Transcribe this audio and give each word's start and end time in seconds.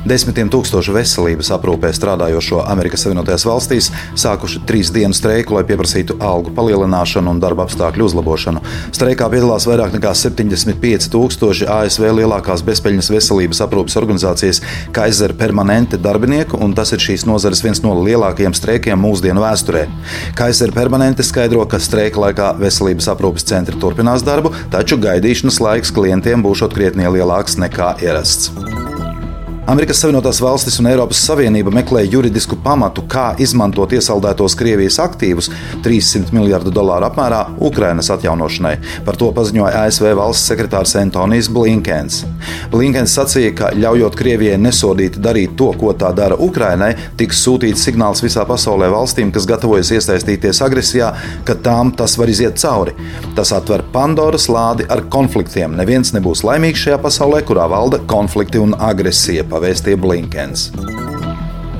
Desmitiem 0.00 0.48
tūkstošu 0.48 0.94
veselības 0.96 1.50
aprūpē 1.52 1.90
strādājošo 1.92 2.62
Amerikas 2.64 3.02
Savienotajās 3.04 3.44
valstīs 3.44 3.90
sākuši 4.18 4.62
trīs 4.64 4.88
dienu 4.94 5.12
streiku, 5.16 5.58
lai 5.58 5.64
pieprasītu 5.68 6.16
algu 6.24 6.54
palielināšanu 6.56 7.34
un 7.34 7.42
darba 7.42 7.66
apstākļu 7.66 8.06
uzlabošanu. 8.08 8.62
Streikā 8.96 9.28
piedalās 9.28 9.68
vairāk 9.68 9.92
nekā 9.98 10.14
75 10.16 11.10
tūkstoši 11.12 11.68
ASV 11.68 12.08
lielākās 12.16 12.64
bezpeļņas 12.64 13.12
veselības 13.12 13.60
aprūpes 13.66 14.00
organizācijas 14.00 14.62
Kaiser 14.96 15.36
Permanente 15.36 16.00
darbinieku, 16.00 16.56
un 16.56 16.72
tas 16.72 16.96
ir 16.96 17.04
šīs 17.04 17.28
nozares 17.28 17.60
viens 17.66 17.84
no 17.84 17.92
lielākajiem 18.00 18.56
streikiem 18.56 19.04
mūsdienu 19.04 19.44
vēsturē. 19.44 19.84
Kaiser 20.38 20.72
Permanente 20.72 21.26
skaidro, 21.28 21.68
ka 21.68 21.76
streika 21.76 22.24
laikā 22.24 22.54
veselības 22.62 23.12
aprūpes 23.12 23.44
centri 23.52 23.76
turpinās 23.76 24.24
darbu, 24.24 24.56
taču 24.72 24.96
gaidīšanas 25.04 25.60
laiks 25.60 25.92
klientiem 25.92 26.40
būs 26.40 26.64
krietni 26.72 27.04
lielāks 27.04 27.60
nekā 27.60 27.98
ierasts. 28.00 28.79
Amerikas 29.70 30.00
Savienotās 30.02 30.40
valstis 30.42 30.80
un 30.82 30.88
Eiropas 30.90 31.20
Savienība 31.22 31.70
meklē 31.70 32.00
juridisku 32.10 32.56
pamatu, 32.64 33.04
kā 33.06 33.36
izmantot 33.38 33.92
iesaldētos 33.94 34.56
Krievijas 34.58 34.96
aktīvus 34.98 35.46
300 35.84 36.34
miljardu 36.34 36.72
dolāru 36.74 37.06
apmērā 37.06 37.44
Ukrainas 37.68 38.10
atjaunošanai. 38.10 38.72
Par 39.06 39.14
to 39.20 39.28
paziņoja 39.36 39.84
ASV 39.84 40.08
valsts 40.18 40.50
sekretārs 40.50 40.96
Antonijs 40.98 41.46
Blinkens. 41.54 42.24
Blinkens 42.72 43.14
sacīja, 43.14 43.52
ka 43.60 43.68
ļaujot 43.76 44.16
Krievijai 44.18 44.56
nesodīti 44.58 45.22
darīt 45.22 45.54
to, 45.60 45.68
ko 45.78 45.94
tā 45.94 46.10
dara 46.18 46.34
Ukrainai, 46.34 46.90
tiks 47.20 47.44
sūtīts 47.46 47.86
signāls 47.86 48.24
visā 48.26 48.42
pasaulē 48.50 48.90
valstīm, 48.90 49.30
kas 49.30 49.46
gatavojas 49.46 49.92
iesaistīties 49.94 50.64
agresijā, 50.66 51.12
ka 51.46 51.54
tām 51.54 51.94
tas 51.94 52.18
var 52.18 52.34
iziet 52.34 52.58
cauri. 52.58 52.96
Tas 53.38 53.54
atver 53.54 53.86
Pandoras 53.94 54.48
lādi 54.50 54.90
ar 54.90 55.06
konfliktiem. 55.14 55.78
Neviens 55.78 56.10
nebūs 56.18 56.42
laimīgs 56.48 56.88
šajā 56.88 56.98
pasaulē, 57.06 57.44
kurā 57.46 57.70
valda 57.70 58.02
konflikti 58.10 58.58
un 58.58 58.74
agresija 58.74 59.46
pavēstīja 59.60 60.00
Blinkens. 60.00 60.70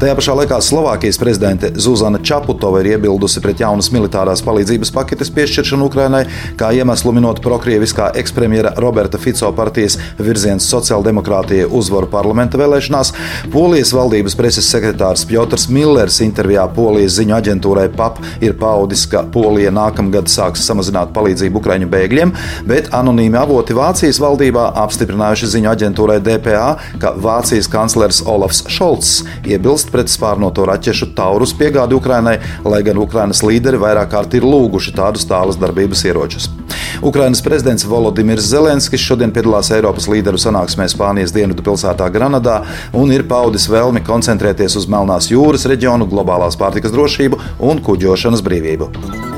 Tajā 0.00 0.14
pašā 0.16 0.32
laikā 0.32 0.56
Slovākijas 0.64 1.18
prezidente 1.20 1.68
Zuzana 1.76 2.16
Čaputova 2.24 2.78
ir 2.80 2.86
iebildusi 2.94 3.42
pret 3.44 3.58
jaunas 3.60 3.90
militārās 3.92 4.40
palīdzības 4.46 4.88
paketes 4.96 5.28
piešķiršanu 5.36 5.90
Ukrainai, 5.90 6.22
kā 6.56 6.70
iemeslu 6.72 7.12
minot 7.12 7.42
prokrieviskā 7.44 8.06
ekspremjera 8.16 8.70
Roberta 8.80 9.20
Fico 9.20 9.50
partijas 9.52 9.98
virziens 10.16 10.64
sociāldemokrātijai 10.72 11.66
uzvaru 11.68 12.08
parlamenta 12.08 12.56
vēlēšanās. 12.56 13.10
Polijas 13.52 13.92
valdības 13.92 14.38
preses 14.40 14.70
sekretārs 14.72 15.26
Piotrs 15.28 15.66
Millers 15.68 16.22
intervijā 16.24 16.64
Polijas 16.72 17.18
ziņu 17.18 17.36
aģentūrai 17.36 17.90
PAP 17.92 18.22
ir 18.40 18.56
paudis, 18.56 19.04
ka 19.04 19.26
Polija 19.36 19.68
nākamgad 19.68 20.32
sāks 20.32 20.64
samazināt 20.64 21.12
palīdzību 21.12 21.60
Ukraiņu 21.60 21.90
bēgļiem, 21.92 22.34
bet 22.72 22.88
anonīmi 22.96 23.36
avoti 23.42 23.76
Vācijas 23.76 24.22
valdībā 24.24 24.64
apstiprinājuši 24.86 25.52
ziņu 25.58 25.72
aģentūrai 25.76 26.18
DPA, 26.24 26.66
ka 27.04 27.12
Vācijas 27.20 27.68
kanclers 27.68 28.24
Olafs 28.24 28.64
Šolts 28.72 29.14
iebilst 29.44 29.89
vērst 29.90 29.92
pret 29.92 30.10
spārnoto 30.10 30.64
raķešu 30.66 31.14
taurus 31.14 31.52
piegādi 31.54 31.94
Ukrainai, 31.94 32.38
lai 32.64 32.82
gan 32.82 32.98
Ukrainas 32.98 33.42
līderi 33.42 33.78
vairāk 33.78 34.10
kārt 34.10 34.34
ir 34.34 34.42
lūguši 34.44 34.94
tādus 34.94 35.26
tālas 35.26 35.58
darbības 35.58 36.04
ieročus. 36.04 36.48
Ukrainas 37.02 37.42
prezidents 37.42 37.84
Volodimirs 37.84 38.46
Zelenskis 38.50 39.00
šodien 39.00 39.32
piedalās 39.32 39.70
Eiropas 39.70 40.08
līderu 40.08 40.38
sanāksmē 40.38 40.88
Spānijas 40.88 41.32
dienvidu 41.32 41.62
pilsētā 41.62 42.10
Granadā 42.10 42.62
un 42.92 43.10
ir 43.12 43.26
paudis 43.26 43.68
vēlmi 43.70 44.04
koncentrēties 44.04 44.76
uz 44.76 44.88
Melnās 44.90 45.30
jūras 45.30 45.66
reģionu, 45.70 46.08
globālās 46.10 46.58
pārtikas 46.60 46.94
drošību 46.94 47.40
un 47.58 47.82
kuģošanas 47.84 48.44
brīvību. 48.44 49.29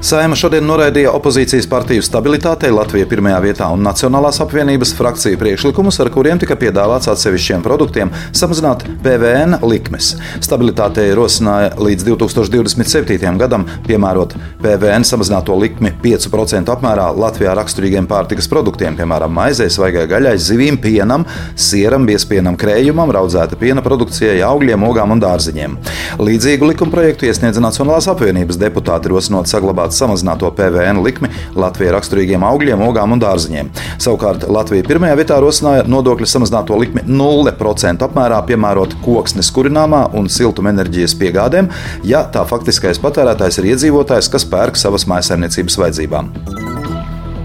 Saima 0.00 0.32
šodien 0.32 0.64
noraidīja 0.64 1.10
opozīcijas 1.12 1.66
partiju 1.68 2.00
stabilitātei 2.00 2.70
Latvijā 2.72 3.04
pirmajā 3.04 3.40
vietā 3.44 3.66
un 3.68 3.82
Nacionālās 3.84 4.38
apvienības 4.40 4.94
frakciju 4.96 5.36
priekšlikumus, 5.36 5.98
ar 6.00 6.08
kuriem 6.14 6.38
tika 6.40 6.56
piedāvāts 6.56 7.10
atsevišķiem 7.12 7.60
produktiem 7.60 8.08
samazināt 8.32 8.86
PVN 9.04 9.58
likmes. 9.68 10.14
Stabilitātei 10.40 11.10
rosināja 11.12 11.74
līdz 11.76 12.06
2027. 12.06 13.36
gadam 13.42 13.66
piemērot 13.84 14.38
PVN 14.62 15.04
samazināto 15.04 15.58
likmi 15.60 15.92
5% 16.00 16.72
apmērā 16.72 17.10
Latvijā 17.20 17.52
raksturīgiem 17.60 18.08
pārtikas 18.08 18.48
produktiem, 18.48 18.96
piemēram, 18.96 19.36
maizei, 19.36 19.68
svaigai 19.68 20.06
gaļai, 20.08 20.34
zivīm, 20.40 20.80
pienam, 20.80 21.28
sieram, 21.60 22.08
biezpienam, 22.08 22.56
krējumam, 22.56 23.12
raudzēta 23.18 23.60
piena 23.60 23.84
produkcijai, 23.84 24.40
augļiem, 24.48 24.88
ogām 24.88 25.12
un 25.12 25.20
dārziņiem. 25.26 25.76
Līdzīgu 26.24 26.72
likumprojektu 26.72 27.28
iesniedza 27.28 27.60
Nacionālās 27.60 28.08
apvienības 28.08 28.56
deputāti 28.64 29.12
rosinot 29.12 29.52
saglabāt 29.52 29.89
piedāvāt 29.90 29.96
samazināto 29.96 30.50
PVN 30.54 31.02
likmi 31.02 31.30
Latvijai 31.54 31.94
raksturīgiem 31.94 32.44
augļiem, 32.44 32.80
ogām 32.80 33.12
un 33.12 33.20
dārziņiem. 33.20 33.70
Savukārt 33.98 34.46
Latvija 34.48 34.86
pirmajā 34.86 35.16
vietā 35.18 35.40
rosināja 35.40 35.84
nodokļu 35.86 36.26
samazināto 36.26 36.78
likmi 36.78 37.02
0% 37.06 38.06
apmērā 38.06 38.40
piemērot 38.46 38.96
koksnes 39.04 39.50
kurināmā 39.50 40.10
un 40.14 40.28
siltumenerģijas 40.28 41.16
piegādēm, 41.20 41.70
ja 42.04 42.24
tā 42.32 42.44
faktiskais 42.46 43.00
patērētājs 43.02 43.60
ir 43.60 43.72
iedzīvotājs, 43.74 44.30
kas 44.30 44.48
pērk 44.48 44.76
savas 44.76 45.06
mājsaimniecības 45.10 45.78
vajadzībām. 45.80 46.59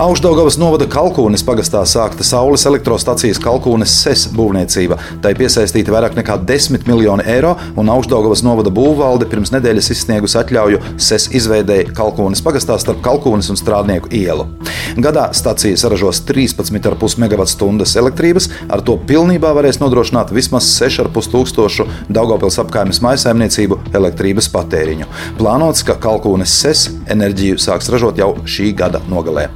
Augstdaugavas 0.00 0.54
novada 0.56 0.86
Kalkūnes 0.88 1.42
pagastā 1.44 1.82
sākta 1.84 2.24
saules 2.24 2.62
elektrostacijas 2.64 3.36
Kalkūnes 3.42 3.92
SES 4.00 4.22
būvniecība. 4.32 4.96
Tai 5.20 5.32
piesaistīta 5.36 5.92
vairāk 5.92 6.14
nekā 6.16 6.38
10 6.48 6.86
miljoni 6.88 7.26
eiro, 7.28 7.50
un 7.76 7.90
Augstdaugavas 7.92 8.40
novada 8.46 8.72
būvvalde 8.72 9.28
pirms 9.28 9.52
nedēļas 9.52 9.90
izsniegusi 9.92 10.38
atļauju 10.40 10.80
SES 10.96 11.26
izveidēji 11.36 11.90
Kalkūnes 11.98 12.40
pagastā 12.46 12.78
starp 12.80 13.02
Kalkūnes 13.04 13.52
un 13.52 13.60
Strādnieku 13.60 14.08
ielu. 14.16 14.46
Gadā 15.04 15.26
stacija 15.36 15.76
saražos 15.76 16.22
13,5 16.24 17.20
MWh 17.20 17.84
elektrības, 18.00 18.48
ar 18.72 18.80
to 18.80 18.96
pilnībā 19.04 19.52
varēs 19.58 19.82
nodrošināt 19.84 20.32
vismaz 20.32 20.70
6,5 20.80 21.28
tūkstošu 21.34 21.88
Daugopils 22.08 22.56
apkaimes 22.64 23.02
maisaimniecību 23.04 23.82
elektrības 24.00 24.48
patēriņu. 24.56 25.12
Plānots, 25.36 25.84
ka 25.84 26.00
Kalkūnes 26.00 26.56
SES 26.64 26.88
enerģiju 27.12 27.60
sāks 27.60 27.92
ražot 27.92 28.16
jau 28.24 28.32
šī 28.48 28.72
gada 28.80 29.04
nogalē. 29.12 29.50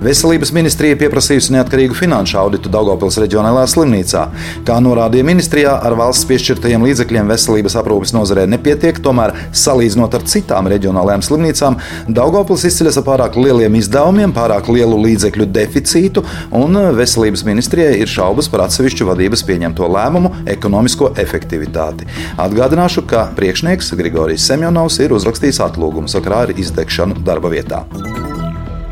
Veselības 0.00 0.48
ministrija 0.56 0.96
pieprasījusi 0.96 1.52
neatkarīgu 1.52 1.92
finanšu 1.92 2.38
auditu 2.40 2.70
Daugopils 2.72 3.18
reģionālajā 3.20 3.68
slimnīcā. 3.68 4.22
Kā 4.64 4.78
norādīja 4.80 5.26
ministrijā, 5.28 5.74
ar 5.76 5.92
valsts 5.98 6.24
piešķirtajiem 6.30 6.86
līdzekļiem 6.86 7.28
veselības 7.28 7.76
aprūpes 7.82 8.14
nozarē 8.16 8.46
nepietiek, 8.48 8.96
tomēr 9.04 9.34
salīdzinot 9.52 10.16
ar 10.16 10.24
citām 10.32 10.70
reģionālajām 10.72 11.24
slimnīcām, 11.26 11.76
Daugopils 12.16 12.64
izceļas 12.70 12.96
ar 13.02 13.04
pārāk 13.10 13.36
lieliem 13.36 13.76
izdevumiem, 13.76 14.32
pārāk 14.32 14.70
lielu 14.72 14.96
līdzekļu 15.04 15.50
deficītu, 15.52 16.24
un 16.56 16.80
veselības 16.96 17.44
ministrijai 17.50 18.00
ir 18.00 18.08
šaubas 18.08 18.48
par 18.48 18.64
atsevišķu 18.70 19.10
vadības 19.10 19.44
pieņemto 19.50 19.90
lēmumu 19.98 20.32
ekonomisko 20.56 21.12
efektivitāti. 21.20 22.08
Atgādināšu, 22.40 23.04
ka 23.10 23.28
priekšnieks 23.36 23.92
Grigorijs 24.00 24.48
Semjonovs 24.48 24.96
ir 25.04 25.12
uzrakstījis 25.18 25.60
atlūgumu 25.68 26.08
sakarā 26.08 26.46
ar 26.48 26.56
izdegšanu 26.56 27.20
darba 27.26 27.52
vietā. 27.52 27.84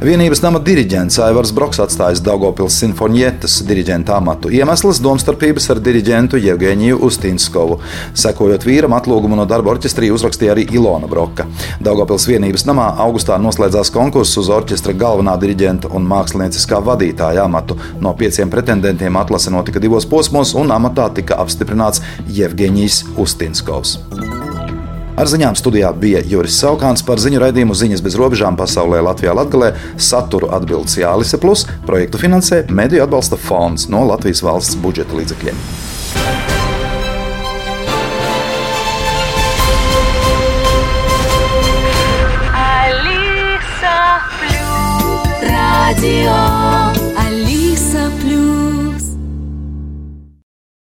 Vienības 0.00 0.40
nama 0.40 0.56
diriģents 0.64 1.18
Aivars 1.20 1.50
Broks 1.52 1.76
atstājis 1.84 2.22
Daugopils 2.24 2.78
simfonietas 2.80 3.58
diriģenta 3.68 4.14
amatu. 4.16 4.48
Iemesls- 4.48 4.96
domstarpības 5.04 5.68
ar 5.74 5.80
diriģentu 5.84 6.40
Jevgeniju 6.40 6.96
Ustinskovu. 7.04 7.76
Sekojot 8.14 8.64
vīram, 8.64 8.96
atlūgumu 8.96 9.36
no 9.36 9.44
darba 9.44 9.74
orķestrī 9.74 10.08
uzrakstīja 10.08 10.54
arī 10.54 10.64
Ilona 10.72 11.06
Broka. 11.06 11.44
Daugopils 11.82 12.26
vienības 12.26 12.64
namā 12.64 12.96
augustā 12.96 13.36
noslēdzās 13.36 13.92
konkurss 13.92 14.38
uz 14.38 14.48
orķestra 14.48 14.94
galvenā 14.94 15.38
diriģenta 15.38 15.92
un 15.92 16.08
mākslinieckā 16.08 16.80
vadītāja 16.82 17.44
amatu. 17.44 17.76
No 18.00 18.14
pieciem 18.14 18.48
pretendentiem 18.48 19.14
atlase 19.16 19.50
notika 19.50 19.78
divos 19.78 20.06
posmos, 20.06 20.54
un 20.54 20.68
amatā 20.68 21.12
tika 21.12 21.34
apstiprināts 21.34 22.00
Jevgenijs 22.26 23.04
Ustinskovs. 23.18 23.98
Ar 25.20 25.28
ziņām 25.28 25.52
studijā 25.52 25.90
bija 26.00 26.22
Juris 26.24 26.54
Saukāns 26.62 27.02
par 27.04 27.20
ziņu 27.20 27.42
raidījumu 27.42 27.74
ziņas 27.76 28.00
bez 28.00 28.14
robežām 28.16 28.56
pasaulē 28.56 29.02
Latvijā 29.04 29.34
Latgalē. 29.36 29.68
Saturu 30.00 30.48
atbildes 30.56 30.96
Jālise 30.96 31.36
Plus, 31.42 31.66
projektu 31.84 32.16
finansē 32.22 32.62
Mediju 32.72 33.04
atbalsta 33.04 33.36
fonds 33.36 33.84
no 33.92 34.00
Latvijas 34.08 34.40
valsts 34.40 34.80
budžeta 34.80 35.18
līdzekļiem. 35.20 35.60
Алиса 42.64 44.00
Плюс. 44.40 45.44
Радио. 45.44 46.39